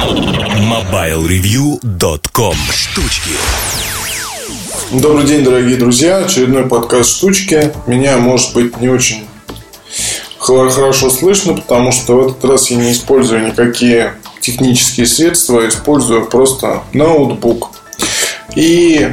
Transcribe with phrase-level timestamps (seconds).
[0.00, 3.32] MobileReview.com Штучки
[4.92, 6.24] Добрый день, дорогие друзья.
[6.24, 7.70] Очередной подкаст «Штучки».
[7.86, 9.26] Меня, может быть, не очень
[10.38, 16.24] хорошо слышно, потому что в этот раз я не использую никакие технические средства, а использую
[16.24, 17.68] просто ноутбук.
[18.56, 19.06] И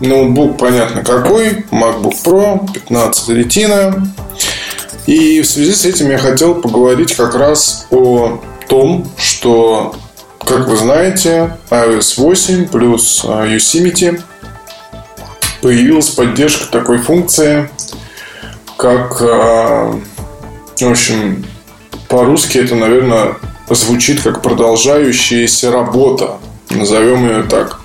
[0.00, 4.06] ноутбук, понятно какой, MacBook Pro, 15 Retina.
[5.06, 9.96] И в связи с этим я хотел поговорить как раз о том, что,
[10.46, 14.20] как вы знаете, iOS 8 плюс а, Yosemite
[15.62, 17.70] появилась поддержка такой функции,
[18.76, 19.98] как, а,
[20.78, 21.44] в общем,
[22.08, 23.36] по-русски это, наверное,
[23.70, 26.38] звучит как продолжающаяся работа.
[26.70, 27.80] Назовем ее так.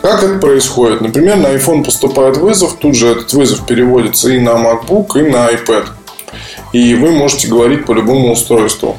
[0.00, 1.00] Как это происходит?
[1.00, 5.50] Например, на iPhone поступает вызов, тут же этот вызов переводится и на MacBook, и на
[5.50, 5.88] iPad.
[6.72, 8.98] И вы можете говорить по любому устройству.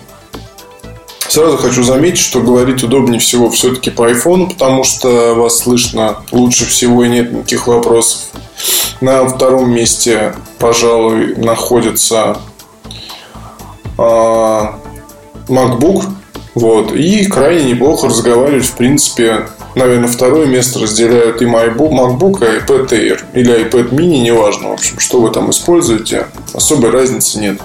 [1.35, 6.65] Сразу хочу заметить, что говорить удобнее всего все-таки по iPhone, потому что вас слышно лучше
[6.65, 8.21] всего и нет никаких вопросов.
[9.01, 12.37] На втором месте, пожалуй, находится
[13.97, 14.01] э,
[15.49, 16.05] MacBook.
[16.53, 16.93] Вот.
[16.93, 22.87] И крайне неплохо разговаривать, в принципе, наверное, второе место разделяют и MacBook, MacBook и iPad
[22.91, 23.19] Air.
[23.33, 26.27] Или iPad mini, неважно, в общем, что вы там используете.
[26.53, 27.59] Особой разницы нет.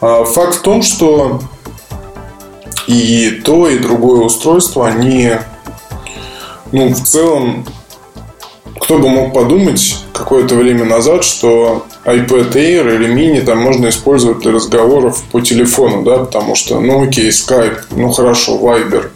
[0.00, 1.40] А, факт в том, что
[2.86, 5.32] и то, и другое устройство, они,
[6.72, 7.66] ну, в целом,
[8.80, 14.40] кто бы мог подумать какое-то время назад, что iPad Air или Mini там можно использовать
[14.40, 19.10] для разговоров по телефону, да, потому что, ну, окей, Skype, ну, хорошо, Viber,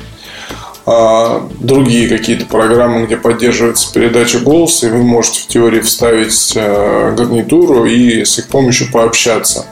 [0.87, 7.15] а другие какие-то программы, где поддерживается передача голоса, и вы можете в теории вставить э,
[7.17, 9.67] гарнитуру и с их помощью пообщаться.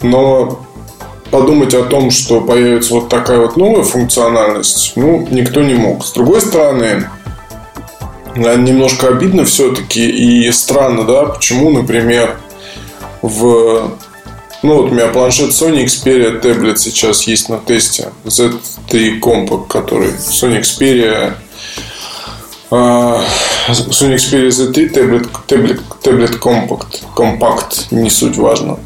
[0.00, 0.65] Но
[1.30, 6.04] подумать о том, что появится вот такая вот новая функциональность, ну, никто не мог.
[6.04, 7.08] С другой стороны,
[8.34, 12.36] немножко обидно все-таки и странно, да, почему, например,
[13.22, 13.92] в...
[14.62, 18.10] Ну, вот у меня планшет Sony Xperia Tablet сейчас есть на тесте.
[18.24, 21.34] Z3 Compact, который Sony Xperia
[22.68, 23.22] Uh,
[23.68, 28.80] Sony Xperia Z3 Tablet, Tablet, Tablet Compact, Compact, не суть важно.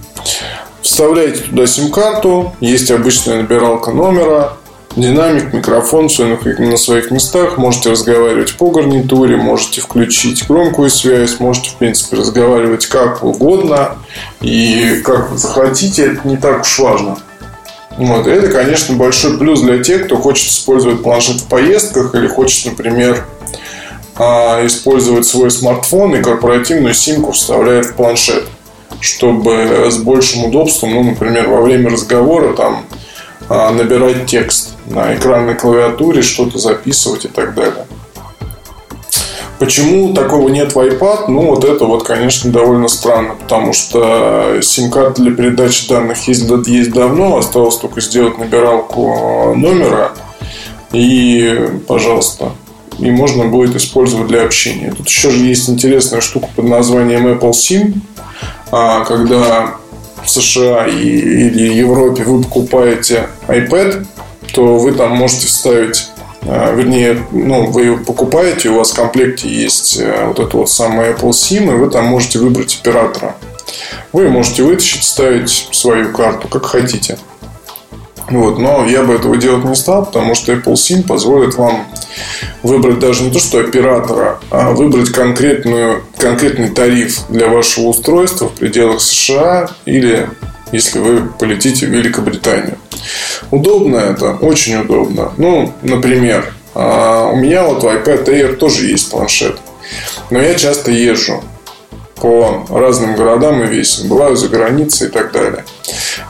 [0.83, 4.57] Вставляете туда сим-карту, есть обычная набиралка номера,
[4.97, 7.59] динамик, микрофон, все на своих местах.
[7.59, 13.99] Можете разговаривать по гарнитуре, можете включить громкую связь, можете, в принципе, разговаривать как угодно
[14.41, 16.13] и как захотите.
[16.13, 17.19] Это не так уж важно.
[17.97, 18.27] Вот.
[18.27, 23.27] Это, конечно, большой плюс для тех, кто хочет использовать планшет в поездках или хочет, например,
[24.17, 28.45] а, использовать свой смартфон и корпоративную симку вставляет в планшет
[29.01, 32.85] чтобы с большим удобством, ну, например, во время разговора там
[33.49, 37.87] а, набирать текст на экранной клавиатуре, что-то записывать и так далее.
[39.61, 41.25] Почему такого нет в iPad?
[41.29, 46.93] Ну, вот это вот, конечно, довольно странно, потому что сим-карта для передачи данных есть, есть
[46.93, 50.13] давно, осталось только сделать набиралку номера,
[50.93, 52.53] и, пожалуйста,
[52.99, 54.95] и можно будет использовать для общения.
[54.97, 58.10] Тут еще же есть интересная штука под названием Apple SIM, а
[58.71, 59.75] когда
[60.25, 64.07] в США или Европе вы покупаете iPad,
[64.53, 66.11] то вы там можете вставить
[66.43, 70.71] а, вернее, ну, вы ее покупаете, у вас в комплекте есть э, вот это вот
[70.71, 73.37] самое Apple SIM, и вы там можете выбрать оператора.
[74.13, 77.19] Вы можете вытащить, ставить свою карту, как хотите.
[78.31, 81.87] Вот, но я бы этого делать не стал, потому что Apple SIM позволит вам
[82.63, 88.53] выбрать даже не то, что оператора, а выбрать конкретную, конкретный тариф для вашего устройства в
[88.53, 90.29] пределах США или
[90.73, 92.79] если вы полетите в Великобританию.
[93.51, 95.33] Удобно это, очень удобно.
[95.37, 99.57] Ну, например, а, у меня вот в iPad Air тоже есть планшет.
[100.31, 101.43] Но я часто езжу
[102.17, 104.09] по разным городам и весям.
[104.09, 105.65] Бываю за границей и так далее.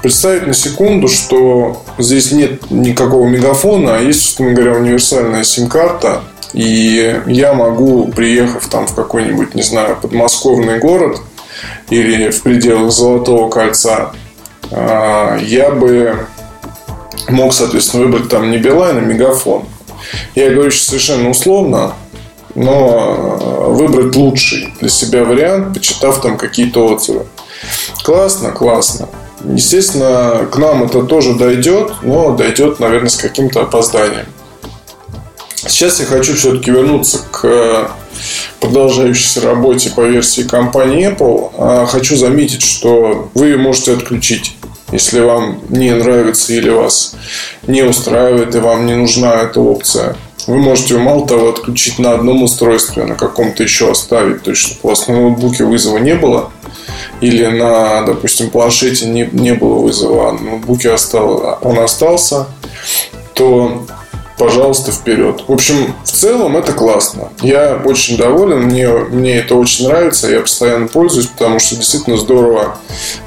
[0.02, 6.22] Представить на секунду, что здесь нет никакого мегафона, а есть, условно говоря, универсальная сим-карта,
[6.52, 11.20] и я могу, приехав там в какой-нибудь, не знаю, подмосковный город
[11.90, 14.12] или в пределах Золотого кольца,
[14.70, 16.26] а, я бы
[17.28, 19.64] мог, соответственно, выбрать там не Билайн, а Мегафон.
[20.34, 21.94] Я говорю сейчас совершенно условно,
[22.54, 27.26] но выбрать лучший для себя вариант, почитав там какие-то отзывы.
[28.02, 29.08] Классно, классно.
[29.44, 34.26] Естественно, к нам это тоже дойдет, но дойдет, наверное, с каким-то опозданием.
[35.54, 37.88] Сейчас я хочу все-таки вернуться к э,
[38.60, 41.52] продолжающейся работе по версии компании Apple.
[41.58, 44.56] А, хочу заметить, что вы можете отключить
[44.92, 47.14] Если вам не нравится или вас
[47.66, 50.16] не устраивает и вам не нужна эта опция,
[50.46, 54.80] вы можете мало того отключить на одном устройстве, на каком-то еще оставить, то есть чтобы
[54.82, 56.50] у вас на ноутбуке вызова не было,
[57.20, 62.46] или на, допустим, планшете не, не было вызова, а на ноутбуке остал, он остался,
[63.34, 63.84] то
[64.40, 65.44] пожалуйста, вперед.
[65.46, 67.28] В общем, в целом это классно.
[67.42, 72.78] Я очень доволен, мне, мне это очень нравится, я постоянно пользуюсь, потому что действительно здорово,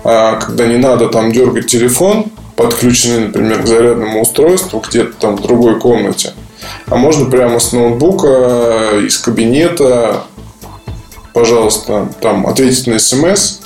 [0.03, 5.41] а, когда не надо там дергать телефон, подключенный, например, к зарядному устройству где-то там в
[5.41, 6.33] другой комнате.
[6.87, 10.23] А можно прямо с ноутбука, из кабинета,
[11.33, 13.59] пожалуйста, там ответить на смс,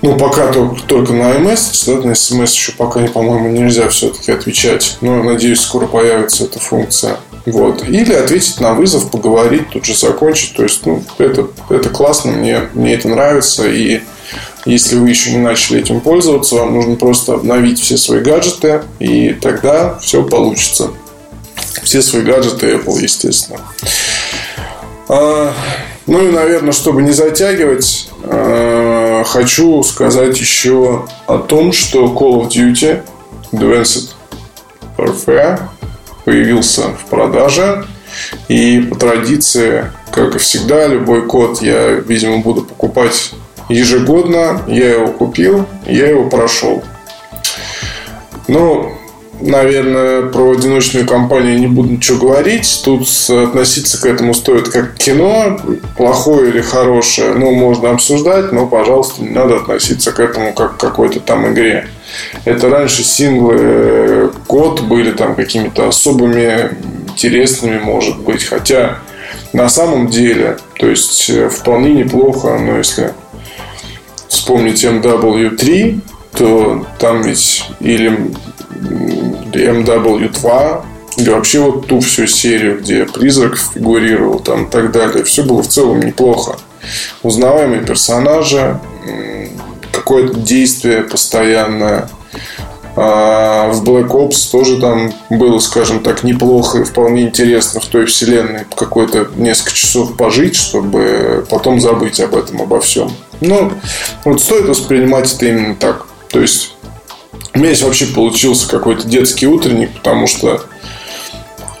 [0.00, 4.96] ну, пока только, только на да, на SMS еще пока, по-моему, нельзя все-таки отвечать.
[5.00, 7.18] Но, надеюсь, скоро появится эта функция.
[7.46, 7.82] Вот.
[7.88, 10.54] Или ответить на вызов, поговорить, тут же закончить.
[10.54, 13.68] То есть, ну, это, это классно, мне, мне это нравится.
[13.68, 14.02] И
[14.66, 19.30] если вы еще не начали этим пользоваться, вам нужно просто обновить все свои гаджеты, и
[19.30, 20.90] тогда все получится.
[21.82, 23.60] Все свои гаджеты Apple, естественно.
[25.08, 25.54] А,
[26.06, 32.48] ну и, наверное, чтобы не затягивать, а, хочу сказать еще о том, что Call of
[32.48, 33.02] Duty
[33.52, 34.10] Advanced
[34.96, 35.60] Warfare
[36.24, 37.86] появился в продаже.
[38.48, 43.32] И по традиции, как и всегда, любой код я, видимо, буду покупать
[43.68, 44.62] ежегодно.
[44.66, 46.82] Я его купил, я его прошел.
[48.48, 48.97] Ну,
[49.40, 52.82] наверное, про одиночную компанию не буду ничего говорить.
[52.84, 55.60] Тут относиться к этому стоит как кино,
[55.96, 60.80] плохое или хорошее, ну, можно обсуждать, но, пожалуйста, не надо относиться к этому как к
[60.80, 61.88] какой-то там игре.
[62.44, 66.76] Это раньше синглы год были там какими-то особыми
[67.08, 68.44] интересными, может быть.
[68.44, 68.98] Хотя
[69.52, 73.12] на самом деле, то есть э, вполне неплохо, но если
[74.28, 76.00] вспомнить MW3,
[76.36, 78.30] то там ведь или
[79.52, 80.84] MW2,
[81.16, 85.24] или вообще вот ту всю серию, где призрак фигурировал там и так далее.
[85.24, 86.56] Все было в целом неплохо.
[87.22, 88.78] Узнаваемые персонажи,
[89.92, 92.08] какое-то действие постоянное.
[93.00, 98.06] А в Black Ops тоже там было, скажем так, неплохо и вполне интересно в той
[98.06, 103.12] вселенной какой-то несколько часов пожить, чтобы потом забыть об этом, обо всем.
[103.40, 103.72] Но
[104.24, 106.06] вот стоит воспринимать это именно так.
[106.28, 106.74] То есть
[107.54, 110.62] у меня здесь вообще получился какой-то детский утренник, потому что,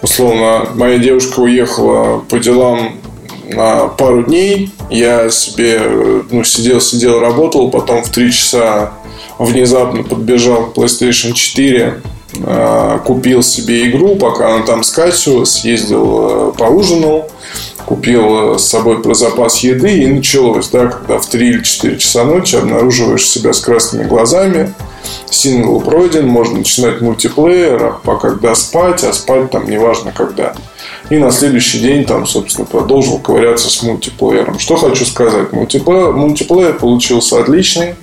[0.02, 2.98] условно, моя девушка уехала по делам
[3.48, 4.70] на пару дней.
[4.90, 5.80] Я себе
[6.30, 8.94] ну, сидел, сидел, работал, потом в три часа
[9.38, 12.02] внезапно подбежал к PlayStation 4,
[12.44, 17.30] а, купил себе игру, пока она там скачивалась, ездил, э, поужинал,
[17.88, 22.24] купил с собой про запас еды и началось, да, когда в 3 или 4 часа
[22.24, 24.74] ночи обнаруживаешь себя с красными глазами,
[25.30, 30.54] сингл пройден, можно начинать мультиплеер, а пока когда спать, а спать там неважно когда.
[31.08, 34.58] И на следующий день там, собственно, продолжил ковыряться с мультиплеером.
[34.58, 35.52] Что хочу сказать.
[35.52, 37.94] Мультиплеер, мультиплеер получился отличный.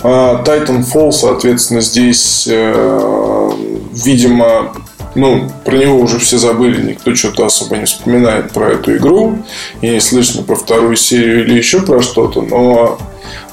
[0.00, 3.50] А, Titanfall, соответственно, здесь, э,
[3.92, 4.72] видимо,
[5.18, 9.38] ну, про него уже все забыли, никто что-то особо не вспоминает про эту игру,
[9.80, 12.98] и не слышно про вторую серию или еще про что-то, но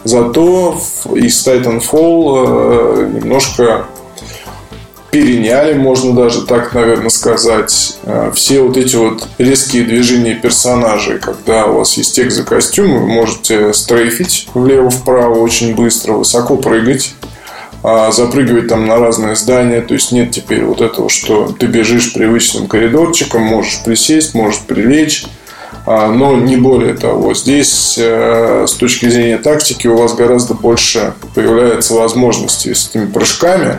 [0.04, 0.80] зато
[1.16, 3.86] из Titanfall э, немножко
[5.10, 11.68] переняли, можно даже так, наверное, сказать, э, все вот эти вот резкие движения персонажей, когда
[11.68, 17.16] у вас есть экзокостюм, вы можете стрейфить влево-вправо очень быстро, высоко прыгать,
[17.88, 19.80] а, запрыгивать там на разные здания.
[19.82, 25.28] То есть нет теперь вот этого, что ты бежишь привычным коридорчиком, можешь присесть, можешь прилечь.
[25.86, 31.14] А, но не более того, здесь э, с точки зрения тактики у вас гораздо больше
[31.36, 33.78] появляется возможностей с этими прыжками.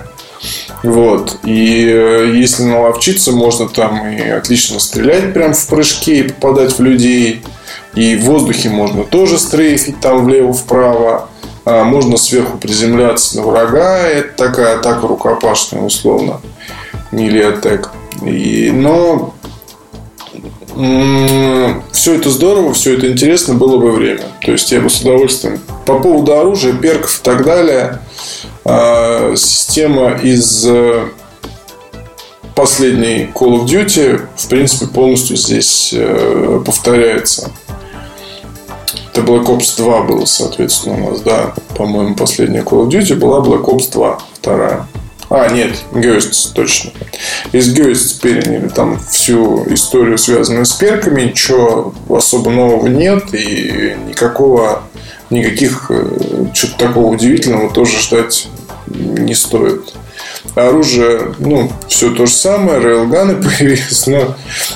[0.84, 1.38] Вот.
[1.42, 6.80] И э, если наловчиться, можно там и отлично стрелять прям в прыжке и попадать в
[6.80, 7.42] людей.
[7.96, 11.28] И в воздухе можно тоже стрейфить там влево-вправо.
[11.66, 13.98] А, можно сверху приземляться на врага.
[13.98, 16.40] Это такая атака рукопашная, условно.
[17.12, 17.92] Или атак.
[18.24, 19.34] И, но
[21.92, 24.24] все это здорово, все это интересно, было бы время.
[24.42, 25.58] То есть я бы с удовольствием.
[25.86, 28.00] По поводу оружия, перков и так далее,
[28.64, 31.08] а, система из э,
[32.54, 37.50] последней Call of Duty, в принципе, полностью здесь э, повторяется.
[39.16, 41.54] Это Black Ops 2 было, соответственно, у нас, да.
[41.74, 44.86] По-моему, последняя Call of Duty была Black Ops 2, вторая.
[45.30, 46.90] А, нет, Ghosts, точно.
[47.50, 51.22] Из Ghosts переняли там всю историю, связанную с перками.
[51.22, 53.32] Ничего особо нового нет.
[53.32, 54.82] И никакого
[55.30, 58.48] никаких э, чего-то такого удивительного тоже ждать
[58.86, 59.94] не стоит.
[60.56, 64.34] Оружие, ну, все то же самое, рейлганы появились, но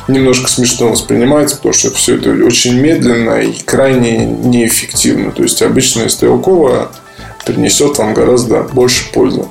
[0.09, 5.33] немножко смешно воспринимается, потому что все это очень медленно и крайне неэффективно.
[5.33, 6.89] То есть обычная стрелковая
[7.47, 9.47] принесет вам гораздо больше пользы.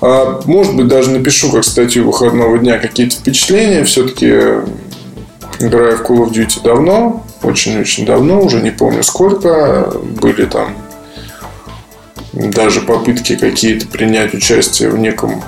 [0.00, 3.84] А, может быть, даже напишу как статью выходного дня какие-то впечатления.
[3.84, 4.28] Все-таки
[5.58, 9.92] играю в Call of Duty давно, очень-очень давно, уже не помню сколько.
[10.22, 10.74] Были там
[12.38, 15.42] даже попытки какие-то принять участие в неком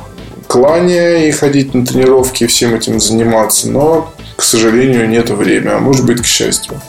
[0.49, 5.78] клане и ходить на тренировки и всем этим заниматься, но, к сожалению, нет времени, а
[5.78, 6.80] может быть, к счастью.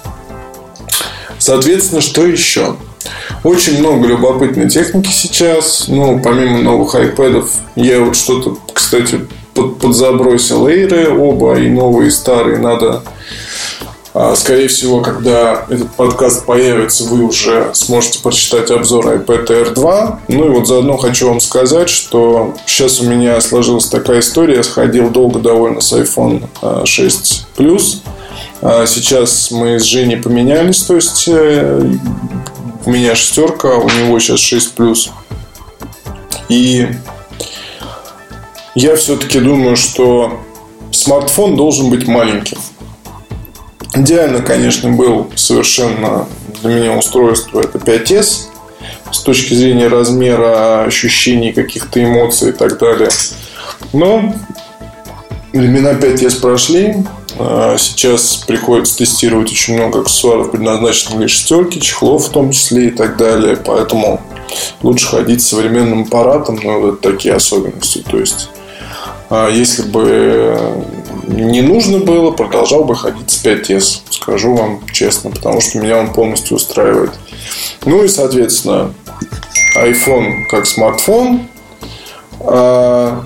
[1.38, 2.76] Соответственно, что еще?
[3.44, 5.86] Очень много любопытной техники сейчас.
[5.88, 12.12] Ну, помимо новых iPad, я вот что-то, кстати, под, подзабросил эйры оба, и новые, и
[12.12, 12.58] старые.
[12.58, 13.04] Надо
[14.36, 20.20] Скорее всего, когда этот подкаст появится, вы уже сможете прочитать обзор iPad Air 2.
[20.28, 24.58] Ну и вот заодно хочу вам сказать, что сейчас у меня сложилась такая история.
[24.58, 26.44] Я сходил долго довольно с iPhone
[26.86, 28.00] 6 а, Plus.
[28.62, 31.96] А сейчас мы с Женей поменялись, то есть э,
[32.86, 35.10] у меня шестерка, у него сейчас 6 плюс.
[36.50, 36.88] И
[38.76, 40.42] я все-таки думаю, что
[40.92, 42.58] смартфон должен быть маленьким.
[43.94, 46.28] Идеально, конечно, был совершенно
[46.62, 48.48] для меня устройство это 5S
[49.12, 53.10] с точки зрения размера, ощущений, каких-то эмоций и так далее.
[53.94, 54.34] Но
[55.52, 56.96] времена 5S прошли.
[57.40, 62.92] А сейчас приходится тестировать очень много аксессуаров, предназначенных для шестерки, чехлов в том числе и
[62.92, 63.58] так далее.
[63.58, 64.22] Поэтому
[64.82, 68.04] лучше ходить с современным аппаратом, но вот такие особенности.
[68.10, 68.50] То есть,
[69.30, 70.86] а если бы
[71.32, 74.02] не нужно было, продолжал бы ходить с 5S.
[74.10, 77.12] Скажу вам честно, потому что меня он полностью устраивает.
[77.86, 78.94] Ну и, соответственно,
[79.78, 81.48] iPhone как смартфон,
[82.42, 83.24] а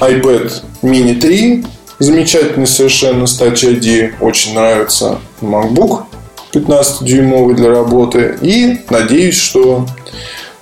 [0.00, 0.52] iPad
[0.82, 1.64] mini 3
[1.98, 6.04] замечательный совершенно с Touch ID, очень нравится MacBook
[6.52, 8.38] 15-дюймовый для работы.
[8.42, 9.86] И надеюсь, что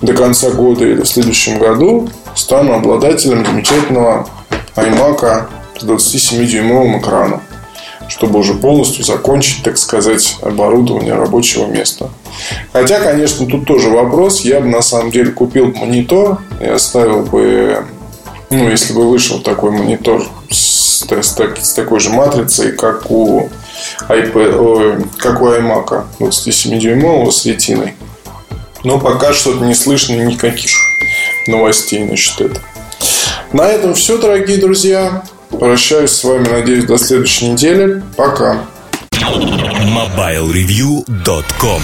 [0.01, 4.29] до конца года или в следующем году стану обладателем замечательного
[4.77, 5.49] iMac
[5.81, 7.43] с 27-дюймовым экраном,
[8.09, 12.11] чтобы уже полностью закончить, так сказать, оборудование рабочего места.
[12.73, 14.43] Хотя, конечно, тут тоже вопрос.
[14.43, 17.85] Я бы на самом деле купил монитор и оставил бы,
[18.51, 23.49] ну, если бы вышел такой монитор с, с, с такой же матрицей, как у
[24.09, 27.95] iPad, как у iMac 27-дюймового с ретиной.
[28.85, 30.71] Но пока что-то не слышно никаких
[31.47, 32.65] новостей насчет этого.
[33.53, 35.25] На этом все, дорогие друзья.
[35.51, 38.03] Прощаюсь с вами, надеюсь, до следующей недели.
[38.17, 38.65] Пока.
[39.13, 41.83] MobileReview.com